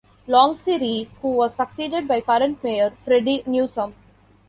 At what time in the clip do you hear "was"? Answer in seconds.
1.35-1.53